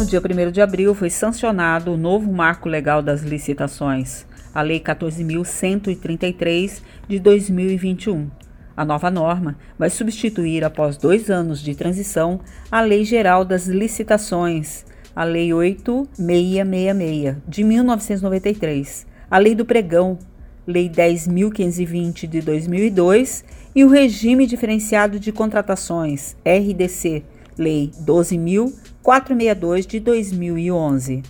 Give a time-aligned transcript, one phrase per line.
[0.00, 4.80] No dia 1 de abril foi sancionado o novo marco legal das licitações, a Lei
[4.80, 8.30] 14.133 de 2021.
[8.74, 12.40] A nova norma vai substituir, após dois anos de transição,
[12.72, 20.18] a Lei Geral das Licitações, a Lei 8666 de 1993, a Lei do Pregão,
[20.66, 23.44] Lei 10.520 de 2002
[23.74, 27.22] e o Regime Diferenciado de Contratações, RDC,
[27.60, 31.22] Lei 12.462 de 2011.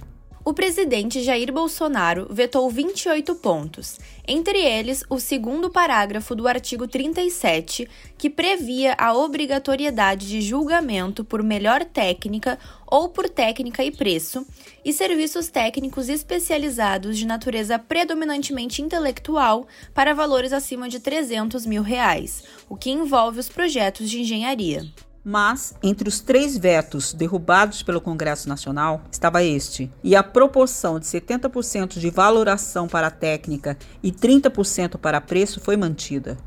[0.44, 3.98] O presidente Jair Bolsonaro vetou 28 pontos,
[4.28, 11.42] entre eles o segundo parágrafo do artigo 37, que previa a obrigatoriedade de julgamento por
[11.42, 14.46] melhor técnica ou por técnica e preço,
[14.84, 22.44] e serviços técnicos especializados de natureza predominantemente intelectual para valores acima de 300 mil reais,
[22.68, 24.84] o que envolve os projetos de engenharia.
[25.22, 31.04] Mas, entre os três vetos derrubados pelo Congresso Nacional, estava este, e a proporção de
[31.04, 36.38] 70% de valoração para a técnica e 30% para preço foi mantida.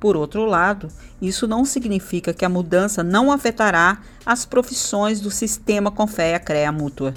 [0.00, 0.88] Por outro lado,
[1.20, 7.12] isso não significa que a mudança não afetará as profissões do sistema Confea-CREA Mútua.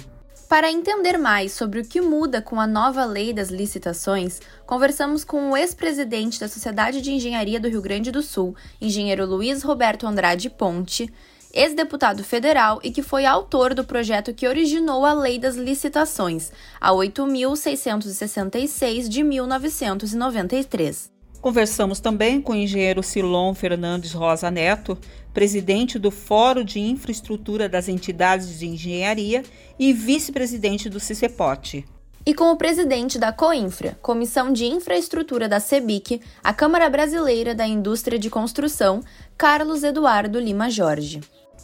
[0.48, 5.50] Para entender mais sobre o que muda com a nova lei das licitações, conversamos com
[5.50, 10.48] o ex-presidente da Sociedade de Engenharia do Rio Grande do Sul, engenheiro Luiz Roberto Andrade
[10.48, 11.12] Ponte,
[11.52, 16.92] ex-deputado federal e que foi autor do projeto que originou a Lei das Licitações, a
[16.92, 21.17] 8.666 de 1993.
[21.40, 24.98] Conversamos também com o engenheiro Silon Fernandes Rosa Neto,
[25.32, 29.44] presidente do Fórum de Infraestrutura das Entidades de Engenharia
[29.78, 31.84] e vice-presidente do CICEPOT.
[32.26, 37.66] E com o presidente da COINFRA, Comissão de Infraestrutura da CEBIC, a Câmara Brasileira da
[37.66, 39.00] Indústria de Construção,
[39.36, 41.20] Carlos Eduardo Lima Jorge.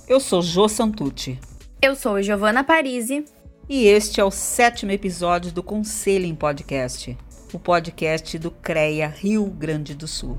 [0.08, 1.38] Eu sou Jô Santucci.
[1.82, 3.24] Eu sou Giovana Parisi.
[3.68, 7.16] E este é o sétimo episódio do Conselho em Podcast
[7.54, 10.36] o podcast do CREA Rio Grande do Sul.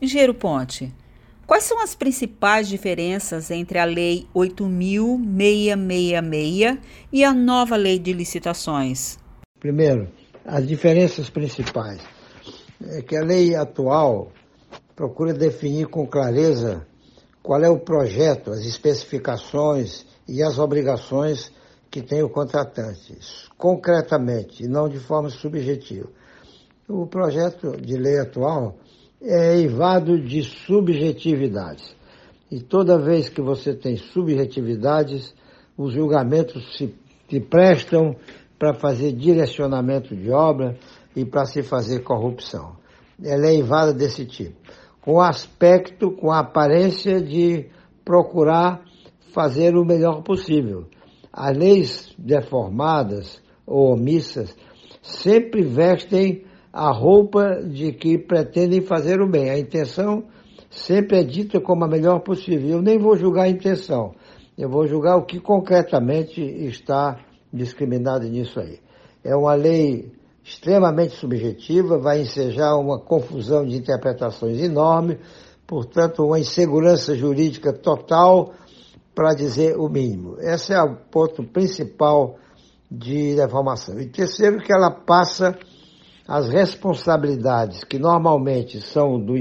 [0.00, 0.92] Engenheiro Ponte,
[1.46, 6.78] quais são as principais diferenças entre a Lei 8.666
[7.12, 9.18] e a nova Lei de Licitações?
[9.60, 10.08] Primeiro,
[10.44, 12.00] as diferenças principais
[12.86, 14.32] é que a lei atual
[14.94, 16.86] procura definir com clareza
[17.42, 21.52] qual é o projeto, as especificações e as obrigações
[21.90, 23.16] que tem o contratante,
[23.56, 26.08] concretamente, e não de forma subjetiva.
[26.88, 28.76] O projeto de lei atual
[29.22, 31.94] é eivado de subjetividades.
[32.50, 35.34] E toda vez que você tem subjetividades,
[35.76, 36.94] os julgamentos se,
[37.28, 38.16] se prestam
[38.58, 40.76] para fazer direcionamento de obra
[41.14, 42.76] e para se fazer corrupção.
[43.22, 44.56] Ela é eivada desse tipo
[45.04, 47.66] com aspecto, com a aparência de
[48.02, 48.82] procurar
[49.34, 50.86] fazer o melhor possível.
[51.30, 54.56] As leis deformadas ou omissas
[55.02, 59.50] sempre vestem a roupa de que pretendem fazer o bem.
[59.50, 60.24] A intenção
[60.70, 62.70] sempre é dita como a melhor possível.
[62.70, 64.14] Eu nem vou julgar a intenção,
[64.56, 67.20] eu vou julgar o que concretamente está
[67.52, 68.78] discriminado nisso aí.
[69.22, 70.10] É uma lei
[70.44, 75.18] extremamente subjetiva, vai ensejar uma confusão de interpretações enorme,
[75.66, 78.52] portanto, uma insegurança jurídica total,
[79.14, 80.36] para dizer o mínimo.
[80.40, 82.36] Esse é o ponto principal
[82.90, 83.98] de deformação.
[84.00, 85.56] E terceiro, que ela passa
[86.26, 89.34] as responsabilidades que normalmente são do,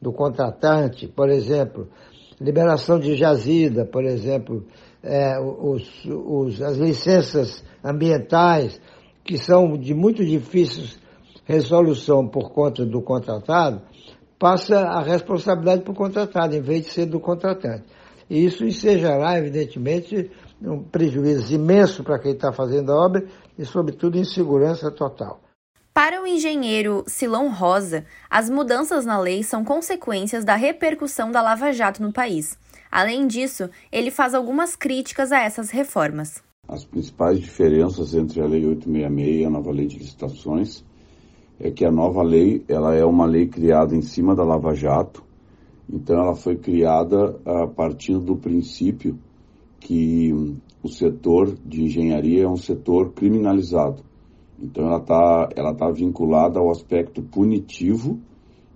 [0.00, 1.88] do contratante, por exemplo,
[2.40, 4.66] liberação de jazida, por exemplo,
[5.02, 8.80] é, os, os, as licenças ambientais,
[9.24, 11.00] que são de muito difícil
[11.44, 13.82] resolução por conta do contratado,
[14.38, 17.84] passa a responsabilidade para o contratado, em vez de ser do contratante.
[18.28, 20.30] E isso ensejará, evidentemente,
[20.60, 23.26] um prejuízo imenso para quem está fazendo a obra
[23.58, 25.40] e, sobretudo, insegurança total.
[25.92, 31.70] Para o engenheiro Silão Rosa, as mudanças na lei são consequências da repercussão da Lava
[31.72, 32.58] Jato no país.
[32.90, 36.42] Além disso, ele faz algumas críticas a essas reformas.
[36.68, 40.84] As principais diferenças entre a Lei 866 e a nova Lei de Licitações
[41.58, 45.24] é que a nova lei ela é uma lei criada em cima da Lava Jato,
[45.92, 49.18] então ela foi criada a partir do princípio
[49.80, 50.32] que
[50.82, 54.04] o setor de engenharia é um setor criminalizado.
[54.56, 58.20] Então ela está ela tá vinculada ao aspecto punitivo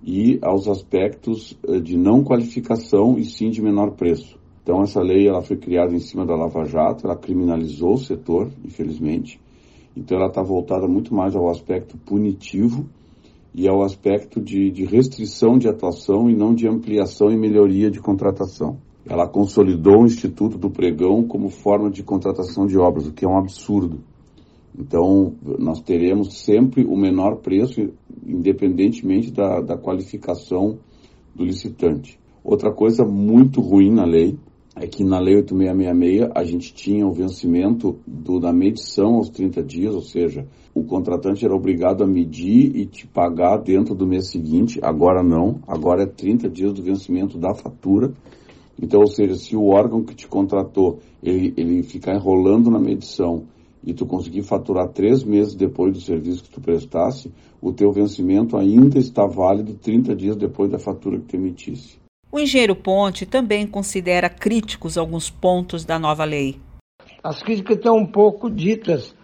[0.02, 4.36] e aos aspectos eh, de não qualificação e sim de menor preço.
[4.66, 8.50] Então essa lei ela foi criada em cima da Lava Jato, ela criminalizou o setor,
[8.64, 9.40] infelizmente.
[9.96, 12.84] Então ela está voltada muito mais ao aspecto punitivo
[13.54, 17.92] e é o aspecto de, de restrição de atuação e não de ampliação e melhoria
[17.92, 18.78] de contratação.
[19.08, 23.28] Ela consolidou o Instituto do Pregão como forma de contratação de obras, o que é
[23.28, 24.00] um absurdo.
[24.76, 27.88] Então, nós teremos sempre o menor preço,
[28.26, 30.76] independentemente da, da qualificação
[31.32, 32.18] do licitante.
[32.42, 34.36] Outra coisa muito ruim na lei
[34.78, 39.62] é que na Lei 8666 a gente tinha o vencimento do, da medição aos 30
[39.62, 44.30] dias, ou seja, o contratante era obrigado a medir e te pagar dentro do mês
[44.30, 48.12] seguinte, agora não, agora é 30 dias do vencimento da fatura.
[48.80, 53.44] Então, ou seja, se o órgão que te contratou, ele, ele ficar enrolando na medição
[53.82, 57.32] e tu conseguir faturar três meses depois do serviço que tu prestasse,
[57.62, 62.05] o teu vencimento ainda está válido 30 dias depois da fatura que tu emitisse.
[62.30, 66.60] O engenheiro Ponte também considera críticos alguns pontos da nova lei.
[67.22, 69.14] As críticas estão um pouco ditas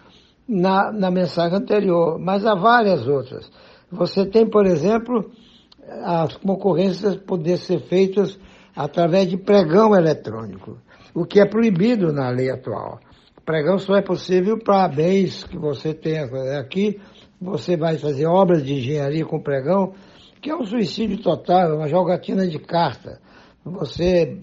[0.47, 3.49] na, na mensagem anterior, mas há várias outras.
[3.91, 5.31] Você tem, por exemplo,
[6.03, 8.39] as concorrências poder ser feitas
[8.75, 10.77] através de pregão eletrônico,
[11.13, 12.99] o que é proibido na lei atual.
[13.45, 16.23] Pregão só é possível para bens que você tenha.
[16.59, 16.99] Aqui
[17.39, 19.93] você vai fazer obras de engenharia com pregão,
[20.43, 23.21] que é um suicídio total, é uma jogatina de carta.
[23.63, 24.37] Você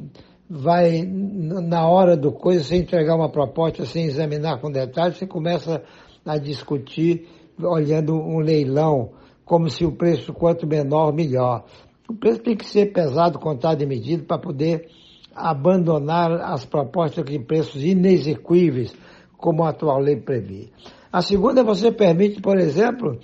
[0.49, 5.83] vai, na hora do coisa, sem entregar uma proposta, sem examinar com detalhes, você começa
[6.25, 7.29] a discutir
[7.63, 9.11] olhando um leilão,
[9.45, 11.67] como se o preço quanto menor, melhor.
[12.09, 14.89] O preço tem que ser pesado, contado e medido para poder
[15.35, 18.95] abandonar as propostas de preços inexequíveis,
[19.37, 20.71] como a atual lei prevê.
[21.13, 23.19] A segunda, você permite, por exemplo,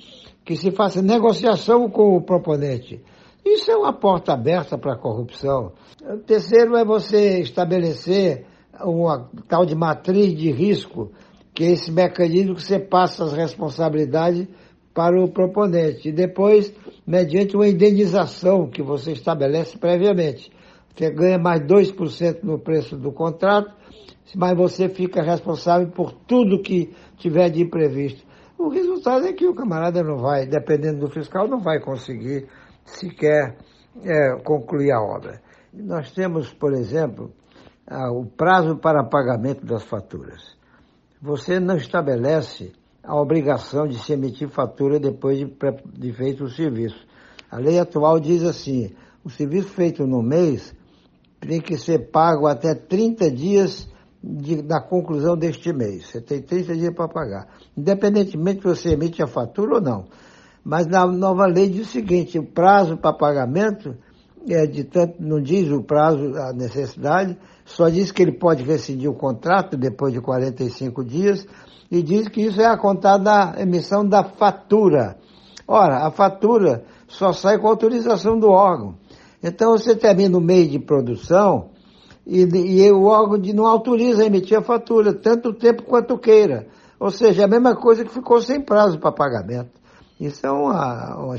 [0.47, 3.03] que se faça negociação com o proponente.
[3.45, 5.73] Isso é uma porta aberta para a corrupção.
[6.01, 8.47] O terceiro é você estabelecer
[8.81, 11.11] uma tal de matriz de risco,
[11.53, 14.47] que é esse mecanismo que você passa as responsabilidades
[14.95, 16.11] para o proponente.
[16.11, 16.73] E depois,
[17.05, 20.51] mediante uma indenização que você estabelece previamente.
[20.95, 23.75] Você ganha mais 2% no preço do contrato,
[24.35, 28.26] mas você fica responsável por tudo que tiver de imprevisto.
[28.59, 32.49] O resultado é que o camarada não vai, dependendo do fiscal, não vai conseguir
[32.85, 33.57] sequer
[34.03, 35.41] é, concluir a obra.
[35.73, 37.33] Nós temos, por exemplo,
[38.13, 40.57] o prazo para pagamento das faturas.
[41.21, 42.73] Você não estabelece
[43.03, 45.47] a obrigação de se emitir fatura depois de,
[45.95, 47.07] de feito o serviço.
[47.51, 48.95] A lei atual diz assim:
[49.25, 50.75] o serviço feito no mês
[51.41, 53.89] tem que ser pago até 30 dias
[54.27, 56.07] de, da conclusão deste mês.
[56.07, 57.47] Você tem 30 dias para pagar,
[57.77, 60.07] independentemente se você emite a fatura ou não.
[60.65, 63.95] Mas na nova lei diz o seguinte: o prazo para pagamento
[64.49, 69.09] é de tanto, não diz o prazo, a necessidade, só diz que ele pode rescindir
[69.09, 71.47] o contrato depois de 45 dias
[71.91, 75.17] e diz que isso é a contar da emissão da fatura.
[75.69, 78.97] Ora, a fatura só sai com autorização do órgão.
[79.43, 81.71] Então você termina o mês de produção
[82.27, 86.67] e, e o órgão de, não autoriza a emitir a fatura, tanto tempo quanto queira.
[86.99, 89.71] Ou seja, é a mesma coisa que ficou sem prazo para pagamento.
[90.19, 91.37] Isso é uma, uma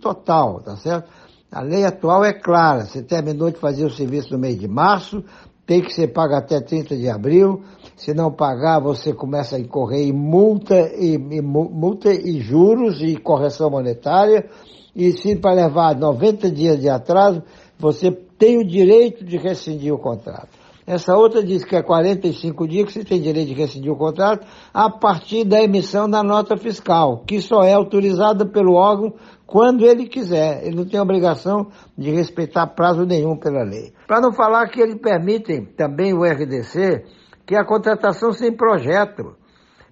[0.00, 1.10] total, tá certo?
[1.50, 5.24] A lei atual é clara, você terminou de fazer o serviço no mês de março,
[5.66, 7.62] tem que ser pago até 30 de abril,
[7.96, 13.16] se não pagar você começa a incorrer em multa e, e multa e juros e
[13.16, 14.48] correção monetária,
[14.94, 17.42] e se para levar 90 dias de atraso,
[17.84, 20.48] você tem o direito de rescindir o contrato.
[20.86, 24.46] Essa outra diz que é 45 dias que você tem direito de rescindir o contrato
[24.72, 29.12] a partir da emissão da nota fiscal, que só é autorizada pelo órgão
[29.46, 30.64] quando ele quiser.
[30.64, 33.92] Ele não tem obrigação de respeitar prazo nenhum pela lei.
[34.06, 37.04] Para não falar que eles permitem também o RDC,
[37.46, 39.36] que é a contratação sem projeto.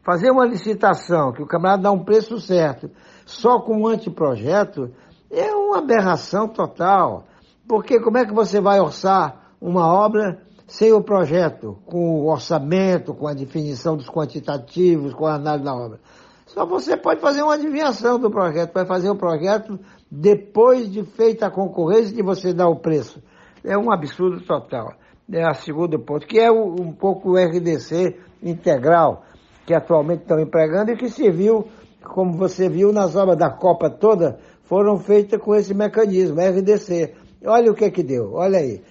[0.03, 2.91] Fazer uma licitação que o camarada dá um preço certo
[3.27, 4.91] só com um anteprojeto
[5.31, 7.25] é uma aberração total.
[7.67, 13.15] Porque como é que você vai orçar uma obra sem o projeto, com o orçamento,
[13.15, 16.01] com a definição dos quantitativos, com a análise da obra?
[16.47, 19.79] Só você pode fazer uma adivinhação do projeto, vai fazer o projeto
[20.11, 23.23] depois de feita a concorrência de você dar o preço.
[23.65, 24.93] É um absurdo total.
[25.33, 29.25] É a segundo ponto, que é um pouco o RDC integral,
[29.65, 31.67] que atualmente estão empregando e que se viu,
[32.05, 37.15] como você viu nas obras da Copa toda, foram feitas com esse mecanismo, RDC.
[37.45, 38.83] Olha o que que deu, olha aí.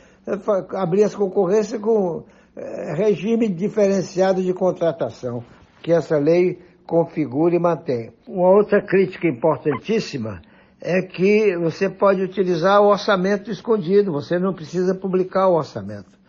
[0.76, 2.24] Abrir as concorrências com
[2.56, 5.44] é, regime diferenciado de contratação,
[5.82, 8.12] que essa lei configura e mantém.
[8.28, 10.42] Uma outra crítica importantíssima
[10.82, 16.20] é que você pode utilizar o orçamento escondido, você não precisa publicar o orçamento.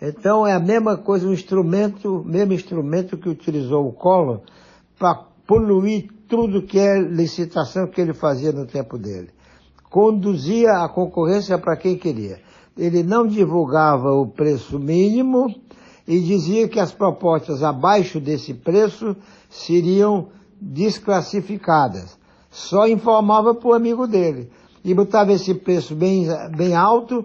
[0.00, 4.42] Então é a mesma coisa, o instrumento, mesmo instrumento que utilizou o Collor
[4.98, 5.14] para
[5.46, 9.30] poluir tudo que é licitação que ele fazia no tempo dele.
[9.96, 12.38] Conduzia a concorrência para quem queria.
[12.76, 15.46] Ele não divulgava o preço mínimo
[16.06, 19.16] e dizia que as propostas abaixo desse preço
[19.48, 20.28] seriam
[20.60, 22.18] desclassificadas.
[22.50, 24.50] Só informava para o amigo dele.
[24.84, 27.24] E botava esse preço bem, bem alto.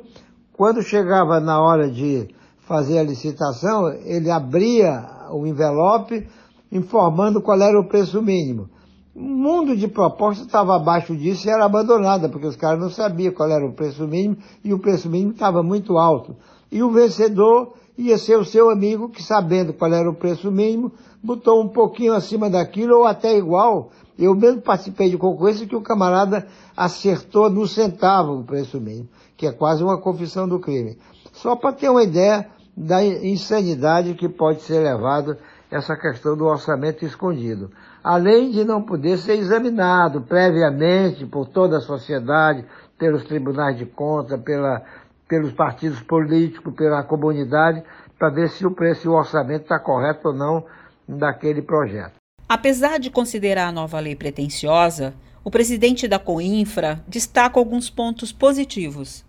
[0.53, 2.29] Quando chegava na hora de
[2.61, 6.25] fazer a licitação, ele abria o envelope
[6.71, 8.69] informando qual era o preço mínimo.
[9.13, 13.33] O mundo de propostas estava abaixo disso e era abandonada, porque os caras não sabiam
[13.33, 16.35] qual era o preço mínimo e o preço mínimo estava muito alto.
[16.71, 20.93] E o vencedor ia ser o seu amigo que, sabendo qual era o preço mínimo,
[21.21, 23.91] botou um pouquinho acima daquilo ou até igual.
[24.17, 29.45] Eu mesmo participei de concorrência que o camarada acertou no centavo o preço mínimo, que
[29.45, 30.97] é quase uma confissão do crime.
[31.33, 35.35] Só para ter uma ideia da insanidade que pode ser levado
[35.69, 37.71] essa questão do orçamento escondido.
[38.03, 42.65] Além de não poder ser examinado previamente por toda a sociedade,
[42.97, 44.83] pelos tribunais de contas, pela,
[45.27, 47.83] pelos partidos políticos, pela comunidade,
[48.17, 50.65] para ver se o preço e o orçamento está correto ou não
[51.07, 52.13] daquele projeto.
[52.47, 59.25] Apesar de considerar a nova lei pretensiosa, o presidente da Coinfra destaca alguns pontos positivos.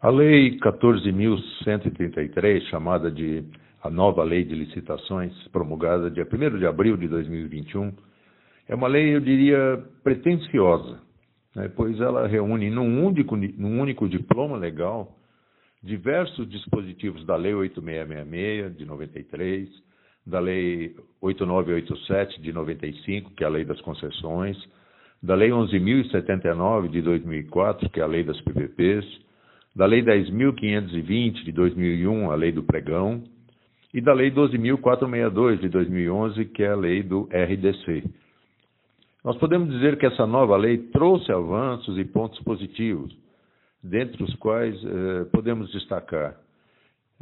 [0.00, 3.44] A Lei 14.133, chamada de
[3.84, 7.92] a nova Lei de Licitações, promulgada dia 1 de abril de 2021,
[8.66, 10.98] é uma lei, eu diria, pretensiosa,
[11.54, 15.14] né, pois ela reúne num único, num único diploma legal
[15.82, 19.68] diversos dispositivos da Lei 8666 de 93,
[20.26, 24.56] da Lei 8987 de 95, que é a Lei das Concessões,
[25.22, 29.04] da Lei 11.079 de 2004, que é a Lei das PPPs,
[29.76, 33.22] da Lei 10.520 de 2001, a Lei do Pregão,
[33.94, 38.02] e da Lei 12.462 de 2011, que é a Lei do RDC.
[39.24, 43.16] Nós podemos dizer que essa nova lei trouxe avanços e pontos positivos,
[43.82, 46.36] dentre os quais eh, podemos destacar.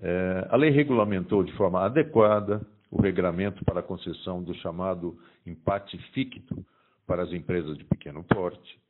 [0.03, 2.61] Eh, a lei regulamentou de forma adequada
[2.91, 6.65] o regramento para a concessão do chamado empate ficto
[7.07, 8.81] para as empresas de pequeno porte.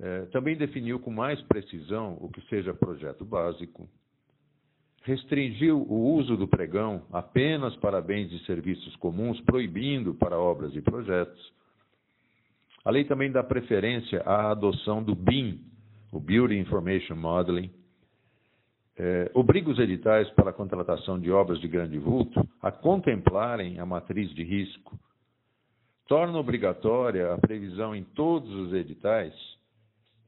[0.00, 3.86] Eh, também definiu com mais precisão o que seja projeto básico.
[5.04, 10.82] Restringiu o uso do pregão apenas para bens e serviços comuns, proibindo para obras e
[10.82, 11.54] projetos
[12.84, 15.58] a lei também dá preferência à adoção do BIM,
[16.12, 17.72] o Building Information Modeling.
[18.96, 23.86] É, obriga os editais para a contratação de obras de grande vulto a contemplarem a
[23.86, 24.98] matriz de risco.
[26.06, 29.34] Torna obrigatória a previsão em todos os editais,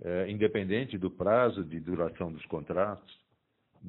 [0.01, 3.15] é, independente do prazo de duração dos contratos,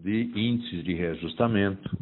[0.03, 1.97] de índices de reajustamento.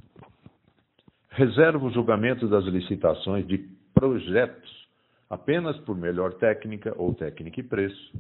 [1.30, 3.58] Reserva o julgamento das licitações de
[3.94, 4.86] projetos
[5.30, 8.14] apenas por melhor técnica ou técnica e preço.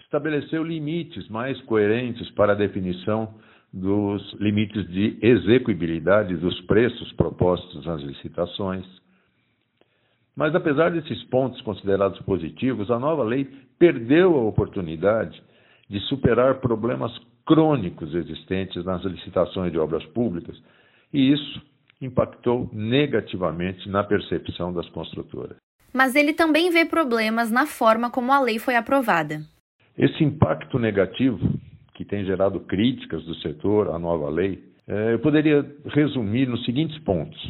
[0.00, 3.34] Estabeleceu limites mais coerentes para a definição
[3.72, 8.86] dos limites de execuibilidade dos preços propostos nas licitações.
[10.36, 13.44] Mas, apesar desses pontos considerados positivos, a nova lei
[13.78, 15.42] perdeu a oportunidade
[15.88, 17.16] de superar problemas
[17.46, 20.60] crônicos existentes nas licitações de obras públicas,
[21.12, 21.62] e isso
[22.00, 25.56] impactou negativamente na percepção das construtoras
[25.94, 29.42] mas ele também vê problemas na forma como a lei foi aprovada.
[29.96, 31.38] Esse impacto negativo,
[31.94, 36.98] que tem gerado críticas do setor à nova lei, é, eu poderia resumir nos seguintes
[36.98, 37.40] pontos.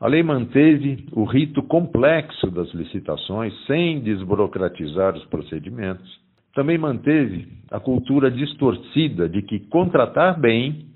[0.00, 6.18] A lei manteve o rito complexo das licitações sem desburocratizar os procedimentos.
[6.54, 10.86] Também manteve a cultura distorcida de que contratar bem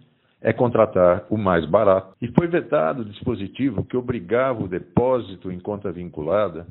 [0.40, 2.14] é contratar o mais barato.
[2.20, 6.66] E foi vetado o dispositivo que obrigava o depósito em conta vinculada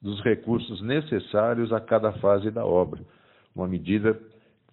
[0.00, 3.00] dos recursos necessários a cada fase da obra.
[3.54, 4.18] Uma medida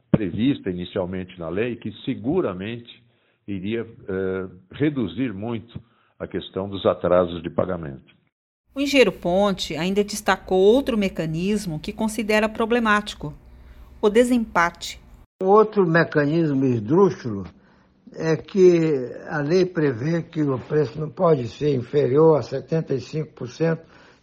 [0.10, 3.04] prevista inicialmente na lei que seguramente
[3.48, 5.80] iria eh, reduzir muito
[6.18, 8.16] a questão dos atrasos de pagamento.
[8.74, 13.34] O engenheiro Ponte ainda destacou outro mecanismo que considera problemático:
[14.02, 15.00] o desempate.
[15.42, 17.46] Outro mecanismo esdrúxulo
[18.16, 23.80] é que a lei prevê que o preço não pode ser inferior a 75%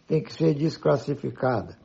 [0.07, 1.77] tem que ser desclassificada.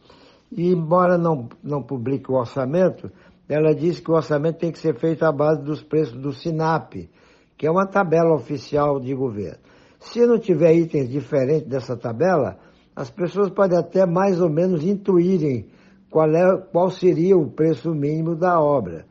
[0.51, 3.11] E, embora não, não publique o orçamento,
[3.47, 7.09] ela diz que o orçamento tem que ser feito à base dos preços do SINAP,
[7.57, 9.59] que é uma tabela oficial de governo.
[9.99, 12.57] Se não tiver itens diferentes dessa tabela,
[12.95, 15.67] as pessoas podem até mais ou menos intuírem
[16.09, 19.05] qual, é, qual seria o preço mínimo da obra.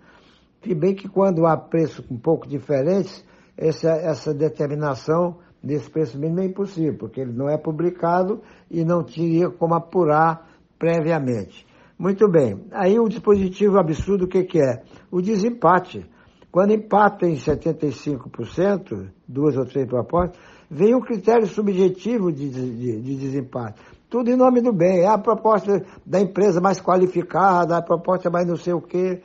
[0.63, 3.25] Se bem que quando há preços um pouco diferentes,
[3.57, 8.41] essa, essa determinação desse preço mínimo é impossível, porque ele não é publicado
[8.71, 11.67] e não tinha como apurar previamente.
[11.99, 12.65] Muito bem.
[12.71, 14.83] Aí o dispositivo absurdo, o que, que é?
[15.11, 16.07] O desempate.
[16.51, 20.39] Quando empata em 75%, duas ou três propostas,
[20.71, 23.81] vem um critério subjetivo de, de, de desempate.
[24.11, 25.01] Tudo em nome do bem.
[25.01, 29.23] É a proposta da empresa mais qualificada, a proposta mais não sei o quê.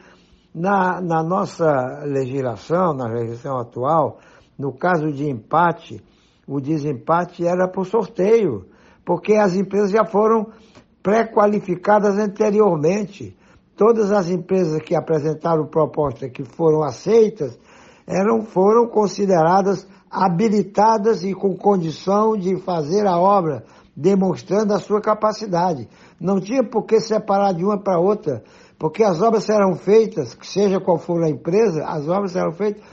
[0.53, 4.19] Na, na nossa legislação, na legislação atual,
[4.59, 6.03] no caso de empate,
[6.45, 8.65] o desempate era por sorteio,
[9.05, 10.47] porque as empresas já foram
[11.01, 13.35] pré-qualificadas anteriormente.
[13.77, 17.57] Todas as empresas que apresentaram propostas que foram aceitas
[18.05, 23.63] eram, foram consideradas habilitadas e com condição de fazer a obra,
[23.95, 25.87] demonstrando a sua capacidade.
[26.19, 28.43] Não tinha por que separar de uma para outra,
[28.77, 32.83] porque as obras serão feitas, seja qual for a empresa, as obras serão feitas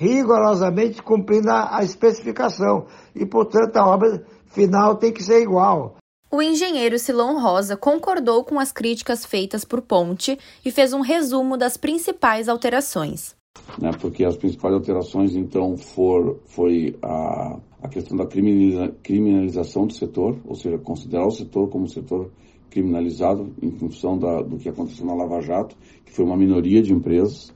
[0.00, 2.86] rigorosamente cumprindo a, a especificação.
[3.14, 5.96] E, portanto, a obra final tem que ser igual.
[6.32, 11.56] O engenheiro Silão Rosa concordou com as críticas feitas por Ponte e fez um resumo
[11.56, 13.34] das principais alterações.
[13.78, 19.94] Né, porque as principais alterações, então, for, foi a, a questão da criminaliza, criminalização do
[19.94, 22.30] setor, ou seja, considerar o setor como setor
[22.70, 26.92] criminalizado em função da, do que aconteceu na Lava Jato, que foi uma minoria de
[26.92, 27.52] empresas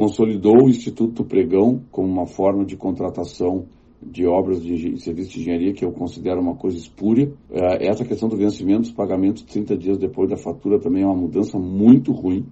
[0.00, 3.66] consolidou o Instituto Pregão como uma forma de contratação
[4.02, 7.30] de obras de serviço de engenharia que eu considero uma coisa espúria.
[7.50, 11.16] É, essa questão do vencimento dos pagamentos 30 dias depois da fatura também é uma
[11.20, 12.46] mudança muito ruim.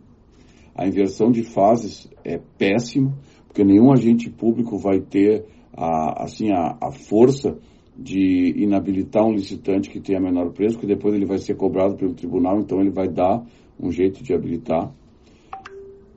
[0.75, 5.47] A inversão de fases é péssima, porque nenhum agente público vai ter
[5.79, 7.57] a, assim, a, a força
[7.97, 12.15] de inabilitar um licitante que tenha menor preço, porque depois ele vai ser cobrado pelo
[12.15, 13.45] tribunal, então ele vai dar
[13.81, 14.93] um jeito de habilitar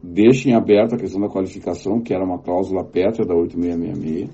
[0.01, 4.29] deixem aberta a questão da qualificação, que era uma cláusula pétrea da 8666.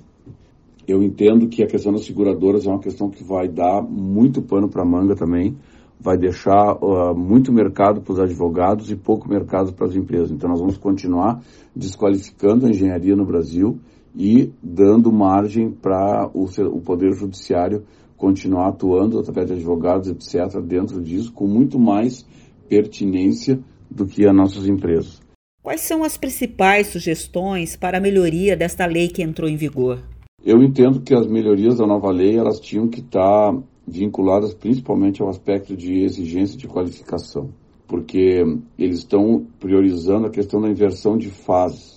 [0.87, 4.69] Eu entendo que a questão das seguradoras é uma questão que vai dar muito pano
[4.69, 5.57] para manga também,
[5.99, 10.31] vai deixar uh, muito mercado para os advogados e pouco mercado para as empresas.
[10.31, 11.41] Então, nós vamos continuar
[11.75, 13.79] desqualificando a engenharia no Brasil
[14.15, 17.83] e dando margem para o, o Poder Judiciário
[18.15, 22.25] continuar atuando através de advogados, etc., dentro disso, com muito mais
[22.67, 25.21] pertinência do que as nossas empresas.
[25.61, 29.99] Quais são as principais sugestões para a melhoria desta lei que entrou em vigor?
[30.43, 33.53] Eu entendo que as melhorias da nova lei elas tinham que estar
[33.85, 37.49] vinculadas principalmente ao aspecto de exigência de qualificação,
[37.87, 38.43] porque
[38.77, 41.96] eles estão priorizando a questão da inversão de fases.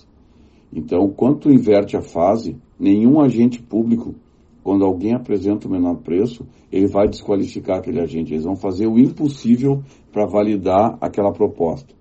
[0.73, 4.15] Então, quando inverte a fase, nenhum agente público,
[4.63, 8.33] quando alguém apresenta o menor preço, ele vai desqualificar aquele agente.
[8.33, 9.81] Eles vão fazer o impossível
[10.11, 11.93] para validar aquela proposta.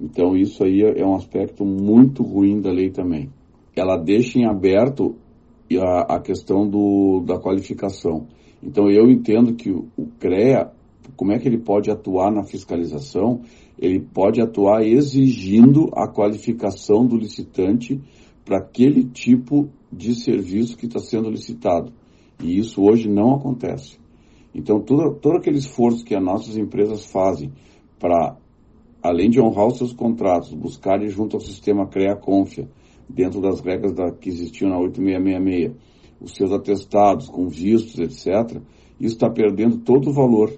[0.00, 3.30] Então isso aí é um aspecto muito ruim da lei também.
[3.76, 5.16] Ela deixa em aberto
[5.80, 8.26] a, a questão do, da qualificação.
[8.62, 10.70] Então eu entendo que o, o CREA,
[11.16, 13.40] como é que ele pode atuar na fiscalização?
[13.78, 18.00] Ele pode atuar exigindo a qualificação do licitante
[18.44, 21.92] para aquele tipo de serviço que está sendo licitado.
[22.42, 23.98] E isso hoje não acontece.
[24.54, 27.52] Então, todo, todo aquele esforço que as nossas empresas fazem
[27.98, 28.36] para
[29.02, 32.68] além de honrar os seus contratos, buscarem junto ao sistema CREA-CONFIA,
[33.06, 35.76] dentro das regras da, que existiam na 8666,
[36.20, 38.62] os seus atestados com vistos, etc.,
[38.98, 40.50] isso está perdendo todo o valor,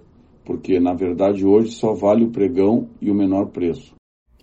[0.46, 3.94] porque na verdade hoje só vale o pregão e o menor preço.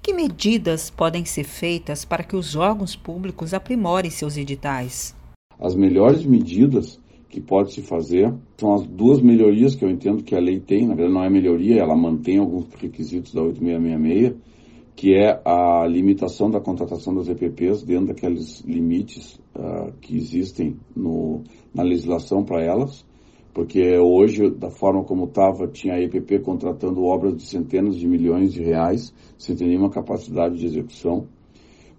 [0.02, 5.16] Que medidas podem ser feitas para que os órgãos públicos aprimorem seus editais?
[5.58, 7.00] As melhores medidas
[7.34, 8.32] que pode se fazer.
[8.58, 11.30] São as duas melhorias que eu entendo que a lei tem, na verdade não é
[11.32, 14.36] melhoria, ela mantém alguns requisitos da 8666,
[14.96, 21.42] que é a limitação da contratação das EPPs dentro daqueles limites uh, que existem no,
[21.74, 23.04] na legislação para elas,
[23.54, 28.52] porque hoje, da forma como estava, tinha a EPP contratando obras de centenas de milhões
[28.52, 31.28] de reais, sem ter nenhuma capacidade de execução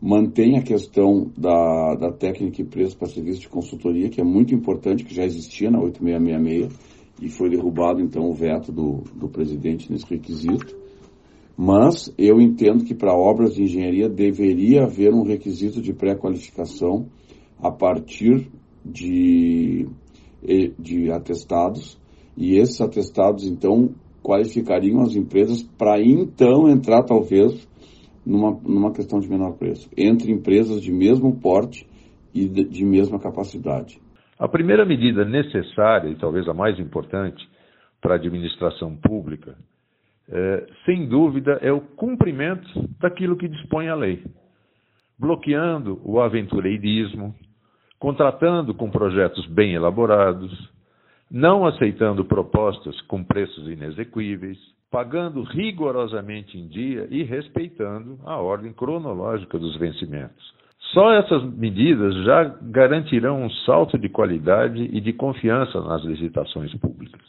[0.05, 4.55] mantém a questão da, da técnica e preço para serviço de consultoria, que é muito
[4.55, 9.91] importante, que já existia na 8666 e foi derrubado então o veto do, do presidente
[9.91, 10.77] nesse requisito.
[11.57, 17.07] Mas eu entendo que para obras de engenharia deveria haver um requisito de pré-qualificação
[17.59, 18.51] a partir
[18.85, 19.87] de,
[20.79, 21.99] de atestados,
[22.37, 27.69] e esses atestados então qualificariam as empresas para então entrar talvez
[28.25, 31.87] numa, numa questão de menor preço, entre empresas de mesmo porte
[32.35, 34.01] e de, de mesma capacidade.
[34.39, 37.47] A primeira medida necessária, e talvez a mais importante,
[38.01, 39.57] para a administração pública,
[40.29, 44.25] é, sem dúvida, é o cumprimento daquilo que dispõe a lei,
[45.19, 47.35] bloqueando o aventureirismo,
[48.05, 50.53] contratando com projetos bem elaborados,
[51.31, 54.59] não aceitando propostas com preços inexequíveis,
[54.91, 60.53] pagando rigorosamente em dia e respeitando a ordem cronológica dos vencimentos.
[60.93, 67.23] Só essas medidas já garantirão um salto de qualidade e de confiança nas licitações públicas.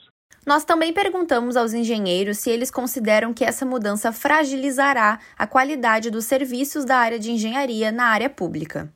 [0.45, 6.25] Nós também perguntamos aos engenheiros se eles consideram que essa mudança fragilizará a qualidade dos
[6.25, 8.93] serviços da área de engenharia na área pública.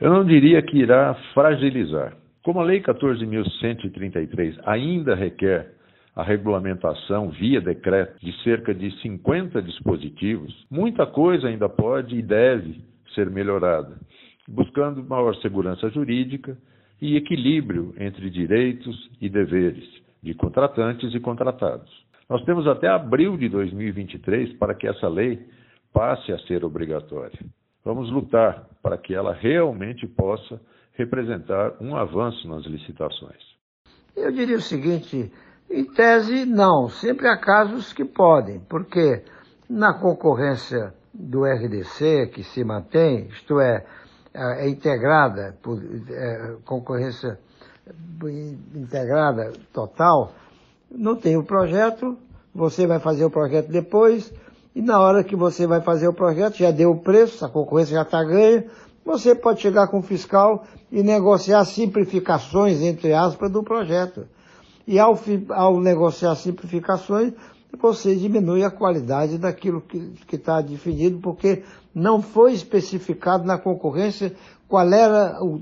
[0.00, 2.16] Eu não diria que irá fragilizar.
[2.42, 5.74] Como a Lei 14.133 ainda requer
[6.16, 12.80] a regulamentação via decreto de cerca de 50 dispositivos, muita coisa ainda pode e deve
[13.14, 13.98] ser melhorada,
[14.48, 16.56] buscando maior segurança jurídica
[17.00, 19.84] e equilíbrio entre direitos e deveres
[20.22, 21.90] de contratantes e contratados.
[22.26, 25.46] Nós temos até abril de 2023 para que essa lei
[25.92, 27.38] passe a ser obrigatória.
[27.84, 30.60] Vamos lutar para que ela realmente possa
[30.94, 33.42] representar um avanço nas licitações.
[34.14, 35.32] Eu diria o seguinte:
[35.70, 36.88] em tese, não.
[36.88, 39.22] Sempre há casos que podem, porque
[39.68, 43.84] na concorrência do RDC, que se mantém, isto é,
[44.34, 47.38] é integrada, por é, concorrência
[48.74, 50.32] integrada total,
[50.90, 52.16] não tem o projeto,
[52.54, 54.32] você vai fazer o projeto depois,
[54.74, 57.94] e na hora que você vai fazer o projeto, já deu o preço, a concorrência
[57.94, 58.64] já está ganha,
[59.04, 64.26] você pode chegar com o fiscal e negociar simplificações, entre aspas, do projeto.
[64.86, 65.18] E ao,
[65.50, 67.32] ao negociar simplificações,
[67.80, 71.62] você diminui a qualidade daquilo que está definido, porque
[71.94, 74.34] não foi especificado na concorrência
[74.68, 75.60] qual era o,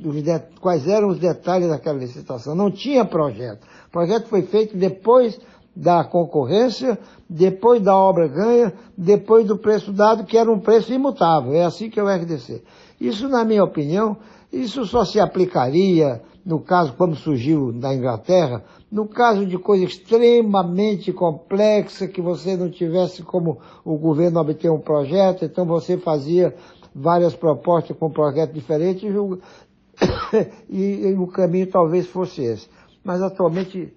[0.60, 2.54] quais eram os detalhes daquela licitação.
[2.54, 3.66] Não tinha projeto.
[3.88, 5.40] O projeto foi feito depois
[5.78, 6.98] da concorrência,
[7.30, 11.52] depois da obra ganha, depois do preço dado, que era um preço imutável.
[11.52, 12.64] É assim que é o RDC.
[13.00, 14.16] Isso, na minha opinião,
[14.52, 21.12] isso só se aplicaria no caso, como surgiu na Inglaterra, no caso de coisa extremamente
[21.12, 26.56] complexa, que você não tivesse como o governo obter um projeto, então você fazia
[26.92, 29.06] várias propostas com um projeto diferente
[30.68, 32.68] e, e o caminho talvez fosse esse.
[33.08, 33.90] Mas atualmente,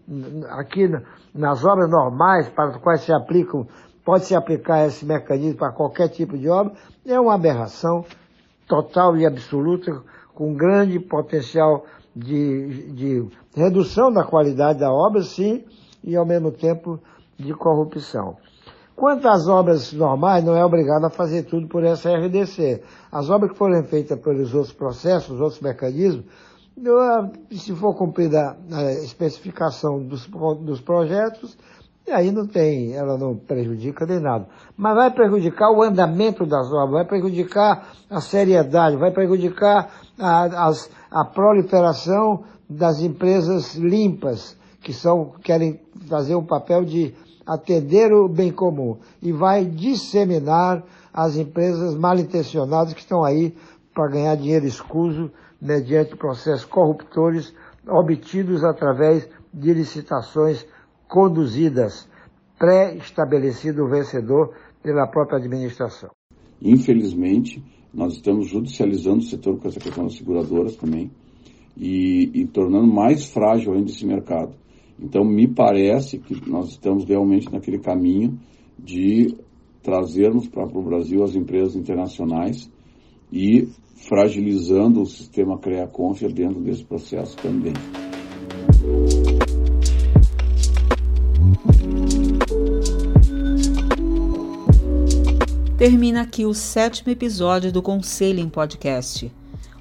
[0.52, 0.90] aqui
[1.36, 3.68] nas obras normais, para as quais se aplicam,
[4.06, 6.72] pode se aplicar esse mecanismo para qualquer tipo de obra,
[7.06, 8.06] é uma aberração
[8.70, 10.02] total e absoluta,
[10.34, 15.66] com grande potencial de, de redução da qualidade da obra, sim,
[16.02, 16.98] e ao mesmo tempo
[17.38, 18.38] de corrupção.
[18.96, 22.82] Quanto às obras normais, não é obrigado a fazer tudo por essa RDC.
[23.12, 26.24] As obras que forem feitas pelos outros processos, os outros mecanismos,
[27.52, 30.28] se for cumprida a especificação dos,
[30.62, 31.58] dos projetos,
[32.10, 34.48] aí não tem, ela não prejudica nem nada.
[34.76, 40.90] Mas vai prejudicar o andamento das obras, vai prejudicar a seriedade, vai prejudicar a, as,
[41.10, 47.14] a proliferação das empresas limpas, que são, querem fazer um papel de
[47.46, 53.56] atender o bem comum e vai disseminar as empresas mal intencionadas que estão aí
[53.94, 55.30] para ganhar dinheiro escuso
[55.62, 57.54] mediante processos corruptores
[57.88, 60.66] obtidos através de licitações
[61.08, 62.10] conduzidas,
[62.58, 66.10] pré-estabelecido o vencedor pela própria administração.
[66.62, 71.12] Infelizmente, nós estamos judicializando o setor com essa questão das seguradoras também
[71.76, 74.54] e, e tornando mais frágil ainda esse mercado.
[75.00, 78.40] Então, me parece que nós estamos realmente naquele caminho
[78.78, 79.36] de
[79.82, 82.70] trazermos para o Brasil as empresas internacionais
[83.32, 87.74] e fragilizando o sistema CREA-CONFIA dentro desse processo também.
[95.78, 99.32] Termina aqui o sétimo episódio do Conselho em Podcast,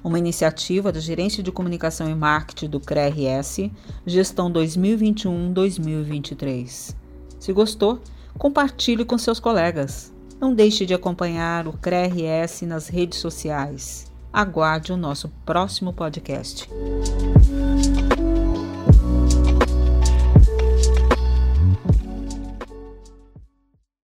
[0.03, 3.69] uma iniciativa da Gerência de Comunicação e Marketing do CRERS,
[4.05, 6.95] gestão 2021-2023.
[7.39, 7.99] Se gostou,
[8.35, 10.11] compartilhe com seus colegas.
[10.41, 14.11] Não deixe de acompanhar o CRERS nas redes sociais.
[14.33, 16.67] Aguarde o nosso próximo podcast.